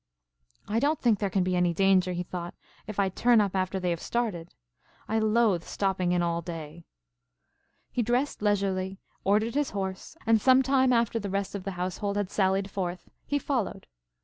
[0.67, 2.55] "I don't think there can be any danger," he thought,
[2.87, 4.49] "if I turn up after they have started.
[5.07, 6.85] I loathe stopping in all day."
[7.91, 12.17] He dressed leisurely, ordered his horse, and some time after the rest of the household
[12.17, 13.85] had sallied forth, he followed.